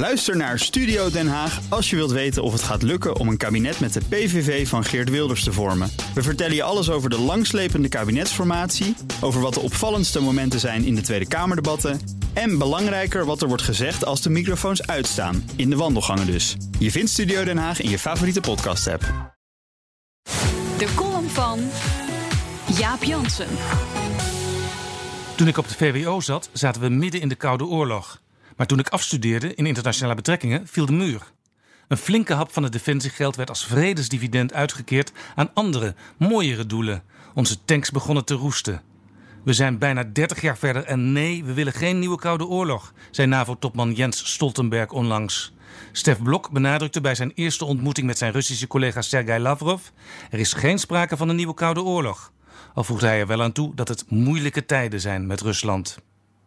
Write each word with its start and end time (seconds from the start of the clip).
Luister 0.00 0.36
naar 0.36 0.58
Studio 0.58 1.10
Den 1.10 1.28
Haag 1.28 1.60
als 1.68 1.90
je 1.90 1.96
wilt 1.96 2.10
weten 2.10 2.42
of 2.42 2.52
het 2.52 2.62
gaat 2.62 2.82
lukken 2.82 3.16
om 3.16 3.28
een 3.28 3.36
kabinet 3.36 3.80
met 3.80 3.92
de 3.92 4.00
PVV 4.08 4.68
van 4.68 4.84
Geert 4.84 5.10
Wilders 5.10 5.44
te 5.44 5.52
vormen. 5.52 5.90
We 6.14 6.22
vertellen 6.22 6.54
je 6.54 6.62
alles 6.62 6.90
over 6.90 7.10
de 7.10 7.18
langslepende 7.18 7.88
kabinetsformatie, 7.88 8.96
over 9.20 9.40
wat 9.40 9.54
de 9.54 9.60
opvallendste 9.60 10.20
momenten 10.20 10.60
zijn 10.60 10.84
in 10.84 10.94
de 10.94 11.00
Tweede 11.00 11.28
Kamerdebatten 11.28 12.00
en 12.32 12.58
belangrijker 12.58 13.24
wat 13.24 13.42
er 13.42 13.48
wordt 13.48 13.62
gezegd 13.62 14.04
als 14.04 14.22
de 14.22 14.30
microfoons 14.30 14.86
uitstaan, 14.86 15.50
in 15.56 15.70
de 15.70 15.76
wandelgangen 15.76 16.26
dus. 16.26 16.56
Je 16.78 16.90
vindt 16.90 17.10
Studio 17.10 17.44
Den 17.44 17.58
Haag 17.58 17.80
in 17.80 17.90
je 17.90 17.98
favoriete 17.98 18.40
podcast-app. 18.40 19.02
De 20.78 20.88
column 20.94 21.28
van 21.28 21.60
Jaap 22.78 23.02
Jansen. 23.02 23.48
Toen 25.36 25.48
ik 25.48 25.58
op 25.58 25.68
de 25.68 25.74
VWO 25.74 26.20
zat, 26.20 26.50
zaten 26.52 26.80
we 26.80 26.88
midden 26.88 27.20
in 27.20 27.28
de 27.28 27.34
Koude 27.34 27.64
Oorlog. 27.64 28.20
Maar 28.60 28.68
toen 28.68 28.78
ik 28.78 28.88
afstudeerde 28.88 29.54
in 29.54 29.66
internationale 29.66 30.14
betrekkingen, 30.14 30.66
viel 30.66 30.86
de 30.86 30.92
muur. 30.92 31.32
Een 31.88 31.96
flinke 31.96 32.34
hap 32.34 32.52
van 32.52 32.62
het 32.62 32.72
defensiegeld 32.72 33.36
werd 33.36 33.48
als 33.48 33.66
vredesdividend 33.66 34.52
uitgekeerd 34.52 35.12
aan 35.34 35.50
andere, 35.54 35.94
mooiere 36.16 36.66
doelen. 36.66 37.02
Onze 37.34 37.64
tanks 37.64 37.90
begonnen 37.90 38.24
te 38.24 38.34
roesten. 38.34 38.82
We 39.44 39.52
zijn 39.52 39.78
bijna 39.78 40.04
30 40.04 40.40
jaar 40.40 40.58
verder 40.58 40.84
en 40.84 41.12
nee, 41.12 41.44
we 41.44 41.52
willen 41.52 41.72
geen 41.72 41.98
nieuwe 41.98 42.18
Koude 42.18 42.46
Oorlog, 42.46 42.92
zei 43.10 43.28
NAVO-topman 43.28 43.92
Jens 43.92 44.32
Stoltenberg 44.32 44.90
onlangs. 44.90 45.52
Stef 45.92 46.22
Blok 46.22 46.50
benadrukte 46.50 47.00
bij 47.00 47.14
zijn 47.14 47.32
eerste 47.34 47.64
ontmoeting 47.64 48.06
met 48.06 48.18
zijn 48.18 48.32
Russische 48.32 48.66
collega 48.66 49.02
Sergei 49.02 49.42
Lavrov: 49.42 49.82
er 50.30 50.38
is 50.38 50.52
geen 50.52 50.78
sprake 50.78 51.16
van 51.16 51.28
een 51.28 51.36
nieuwe 51.36 51.54
Koude 51.54 51.82
Oorlog. 51.82 52.32
Al 52.74 52.84
voegde 52.84 53.06
hij 53.06 53.20
er 53.20 53.26
wel 53.26 53.42
aan 53.42 53.52
toe 53.52 53.74
dat 53.74 53.88
het 53.88 54.10
moeilijke 54.10 54.66
tijden 54.66 55.00
zijn 55.00 55.26
met 55.26 55.40
Rusland. 55.40 55.98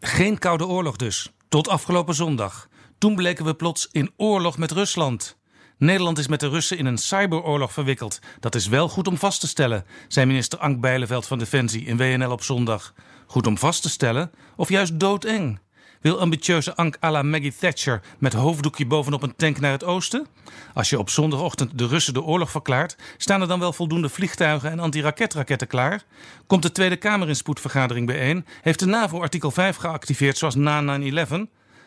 Geen 0.00 0.38
Koude 0.38 0.66
Oorlog 0.66 0.96
dus, 0.96 1.32
tot 1.48 1.68
afgelopen 1.68 2.14
zondag. 2.14 2.68
Toen 2.98 3.14
bleken 3.14 3.44
we 3.44 3.54
plots 3.54 3.88
in 3.92 4.10
oorlog 4.16 4.58
met 4.58 4.70
Rusland. 4.70 5.36
Nederland 5.78 6.18
is 6.18 6.26
met 6.26 6.40
de 6.40 6.48
Russen 6.48 6.78
in 6.78 6.86
een 6.86 6.98
cyberoorlog 6.98 7.72
verwikkeld. 7.72 8.18
Dat 8.40 8.54
is 8.54 8.66
wel 8.66 8.88
goed 8.88 9.08
om 9.08 9.16
vast 9.16 9.40
te 9.40 9.48
stellen, 9.48 9.84
zei 10.08 10.26
minister 10.26 10.58
Ank 10.58 10.80
Bijleveld 10.80 11.26
van 11.26 11.38
Defensie 11.38 11.84
in 11.84 11.96
WNL 11.96 12.30
op 12.30 12.42
zondag. 12.42 12.94
Goed 13.26 13.46
om 13.46 13.58
vast 13.58 13.82
te 13.82 13.88
stellen, 13.88 14.30
of 14.56 14.68
juist 14.68 15.00
doodeng? 15.00 15.58
Wil 16.06 16.20
ambitieuze 16.20 16.76
Ank 16.76 16.96
à 17.04 17.10
la 17.10 17.22
Maggie 17.22 17.54
Thatcher 17.58 18.00
met 18.18 18.32
hoofddoekje 18.32 18.86
bovenop 18.86 19.22
een 19.22 19.36
tank 19.36 19.60
naar 19.60 19.72
het 19.72 19.84
oosten? 19.84 20.26
Als 20.74 20.90
je 20.90 20.98
op 20.98 21.10
zondagochtend 21.10 21.78
de 21.78 21.86
Russen 21.86 22.14
de 22.14 22.22
oorlog 22.22 22.50
verklaart, 22.50 22.96
staan 23.16 23.40
er 23.40 23.48
dan 23.48 23.58
wel 23.58 23.72
voldoende 23.72 24.08
vliegtuigen 24.08 24.70
en 24.70 24.78
antiraketraketten 24.78 25.66
klaar? 25.66 26.04
Komt 26.46 26.62
de 26.62 26.72
Tweede 26.72 26.96
Kamer 26.96 27.28
in 27.28 27.36
spoedvergadering 27.36 28.06
bijeen? 28.06 28.46
Heeft 28.62 28.78
de 28.78 28.86
NAVO 28.86 29.20
artikel 29.20 29.50
5 29.50 29.76
geactiveerd 29.76 30.38
zoals 30.38 30.54
na 30.54 30.98
9-11? 31.00 31.28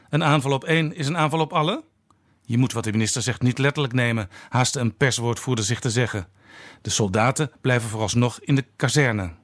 Een 0.10 0.24
aanval 0.24 0.52
op 0.52 0.64
één 0.64 0.96
is 0.96 1.08
een 1.08 1.18
aanval 1.18 1.40
op 1.40 1.54
alle? 1.54 1.84
Je 2.42 2.58
moet 2.58 2.74
wat 2.74 2.84
de 2.84 2.92
minister 2.92 3.22
zegt 3.22 3.42
niet 3.42 3.58
letterlijk 3.58 3.94
nemen, 3.94 4.30
haastte 4.50 4.80
een 4.80 4.96
perswoordvoerder 4.98 5.66
zich 5.66 5.80
te 5.80 5.90
zeggen. 5.90 6.28
De 6.82 6.90
soldaten 6.90 7.52
blijven 7.62 7.90
vooralsnog 7.90 8.40
in 8.40 8.56
de 8.56 8.66
kazerne. 8.76 9.39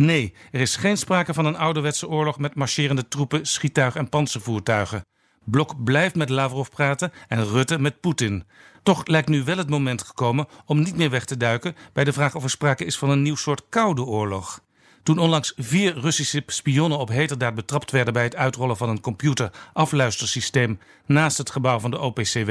Nee, 0.00 0.34
er 0.50 0.60
is 0.60 0.76
geen 0.76 0.96
sprake 0.96 1.34
van 1.34 1.44
een 1.44 1.56
ouderwetse 1.56 2.08
oorlog 2.08 2.38
met 2.38 2.54
marcherende 2.54 3.08
troepen, 3.08 3.46
schiettuigen 3.46 4.00
en 4.00 4.08
panzervoertuigen. 4.08 5.06
Blok 5.44 5.84
blijft 5.84 6.14
met 6.14 6.28
Lavrov 6.28 6.68
praten 6.68 7.12
en 7.28 7.46
Rutte 7.46 7.78
met 7.78 8.00
Poetin. 8.00 8.44
Toch 8.82 9.06
lijkt 9.06 9.28
nu 9.28 9.44
wel 9.44 9.56
het 9.56 9.68
moment 9.68 10.02
gekomen 10.02 10.46
om 10.66 10.82
niet 10.82 10.96
meer 10.96 11.10
weg 11.10 11.24
te 11.24 11.36
duiken 11.36 11.76
bij 11.92 12.04
de 12.04 12.12
vraag 12.12 12.34
of 12.34 12.42
er 12.42 12.50
sprake 12.50 12.84
is 12.84 12.98
van 12.98 13.10
een 13.10 13.22
nieuw 13.22 13.36
soort 13.36 13.62
koude 13.68 14.02
oorlog. 14.04 14.60
Toen 15.02 15.18
onlangs 15.18 15.52
vier 15.56 15.98
Russische 15.98 16.42
spionnen 16.46 16.98
op 16.98 17.08
heterdaad 17.08 17.54
betrapt 17.54 17.90
werden 17.90 18.12
bij 18.12 18.24
het 18.24 18.36
uitrollen 18.36 18.76
van 18.76 18.88
een 18.88 19.00
computerafluistersysteem 19.00 20.78
naast 21.06 21.38
het 21.38 21.50
gebouw 21.50 21.78
van 21.78 21.90
de 21.90 21.98
OPCW, 21.98 22.50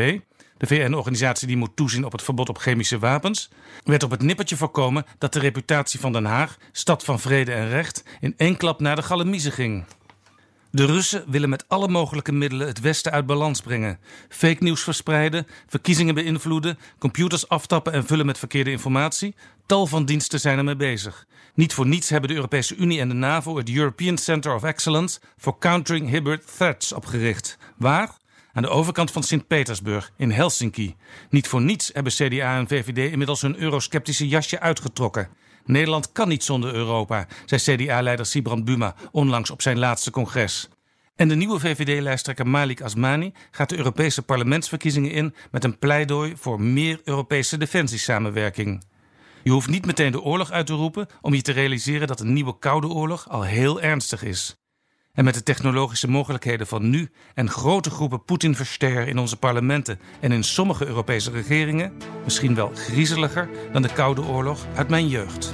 de 0.59 0.67
VN-organisatie 0.67 1.47
die 1.47 1.57
moet 1.57 1.75
toezien 1.75 2.05
op 2.05 2.11
het 2.11 2.21
verbod 2.21 2.49
op 2.49 2.57
chemische 2.57 2.99
wapens, 2.99 3.49
werd 3.83 4.03
op 4.03 4.11
het 4.11 4.21
nippertje 4.21 4.55
voorkomen 4.55 5.05
dat 5.17 5.33
de 5.33 5.39
reputatie 5.39 5.99
van 5.99 6.11
Den 6.11 6.25
Haag, 6.25 6.57
stad 6.71 7.03
van 7.03 7.19
vrede 7.19 7.51
en 7.51 7.69
recht, 7.69 8.03
in 8.19 8.33
één 8.37 8.57
klap 8.57 8.79
naar 8.79 8.95
de 8.95 9.01
galamiezen 9.01 9.51
ging. 9.51 9.85
De 10.71 10.85
Russen 10.85 11.23
willen 11.27 11.49
met 11.49 11.65
alle 11.67 11.87
mogelijke 11.87 12.31
middelen 12.31 12.67
het 12.67 12.79
Westen 12.79 13.11
uit 13.11 13.25
balans 13.25 13.61
brengen. 13.61 13.99
Fake 14.29 14.63
nieuws 14.63 14.81
verspreiden, 14.81 15.47
verkiezingen 15.67 16.15
beïnvloeden, 16.15 16.79
computers 16.97 17.49
aftappen 17.49 17.93
en 17.93 18.05
vullen 18.05 18.25
met 18.25 18.37
verkeerde 18.37 18.71
informatie. 18.71 19.35
Tal 19.65 19.87
van 19.87 20.05
diensten 20.05 20.39
zijn 20.39 20.57
ermee 20.57 20.75
bezig. 20.75 21.25
Niet 21.53 21.73
voor 21.73 21.87
niets 21.87 22.09
hebben 22.09 22.29
de 22.29 22.35
Europese 22.35 22.75
Unie 22.75 22.99
en 22.99 23.07
de 23.07 23.13
NAVO 23.13 23.57
het 23.57 23.69
European 23.69 24.17
Center 24.17 24.53
of 24.55 24.63
Excellence 24.63 25.19
for 25.37 25.57
Countering 25.59 26.09
Hybrid 26.09 26.55
Threats 26.55 26.93
opgericht. 26.93 27.57
Waar? 27.77 28.17
Aan 28.59 28.65
de 28.65 28.71
overkant 28.71 29.11
van 29.11 29.23
Sint-Petersburg, 29.23 30.11
in 30.17 30.31
Helsinki. 30.31 30.95
Niet 31.29 31.47
voor 31.47 31.61
niets 31.61 31.89
hebben 31.93 32.13
CDA 32.13 32.57
en 32.57 32.67
VVD 32.67 33.11
inmiddels 33.11 33.41
hun 33.41 33.59
eurosceptische 33.59 34.27
jasje 34.27 34.59
uitgetrokken. 34.59 35.29
Nederland 35.65 36.11
kan 36.11 36.27
niet 36.27 36.43
zonder 36.43 36.73
Europa, 36.73 37.27
zei 37.45 37.61
CDA-leider 37.61 38.25
Sibrand 38.25 38.65
Buma 38.65 38.95
onlangs 39.11 39.49
op 39.49 39.61
zijn 39.61 39.79
laatste 39.79 40.11
congres. 40.11 40.69
En 41.15 41.27
de 41.27 41.35
nieuwe 41.35 41.59
VVD-lijsttrekker 41.59 42.47
Malik 42.47 42.81
Asmani 42.81 43.33
gaat 43.51 43.69
de 43.69 43.77
Europese 43.77 44.21
parlementsverkiezingen 44.21 45.11
in 45.11 45.35
met 45.51 45.63
een 45.63 45.79
pleidooi 45.79 46.33
voor 46.37 46.61
meer 46.61 47.01
Europese 47.03 47.57
defensiesamenwerking. 47.57 48.83
Je 49.43 49.51
hoeft 49.51 49.69
niet 49.69 49.85
meteen 49.85 50.11
de 50.11 50.21
oorlog 50.21 50.51
uit 50.51 50.65
te 50.65 50.73
roepen 50.73 51.07
om 51.21 51.33
je 51.33 51.41
te 51.41 51.51
realiseren 51.51 52.07
dat 52.07 52.19
een 52.19 52.33
nieuwe 52.33 52.59
koude 52.59 52.87
oorlog 52.87 53.29
al 53.29 53.43
heel 53.43 53.81
ernstig 53.81 54.23
is. 54.23 54.57
En 55.13 55.23
met 55.23 55.33
de 55.33 55.43
technologische 55.43 56.07
mogelijkheden 56.07 56.67
van 56.67 56.89
nu 56.89 57.09
en 57.33 57.49
grote 57.49 57.89
groepen 57.89 58.23
Poetin-verster 58.23 59.07
in 59.07 59.17
onze 59.17 59.37
parlementen 59.37 59.99
en 60.19 60.31
in 60.31 60.43
sommige 60.43 60.85
Europese 60.85 61.31
regeringen, 61.31 61.93
misschien 62.23 62.55
wel 62.55 62.71
griezeliger 62.73 63.49
dan 63.71 63.81
de 63.81 63.93
Koude 63.93 64.25
Oorlog 64.25 64.65
uit 64.75 64.89
mijn 64.89 65.07
jeugd. 65.07 65.53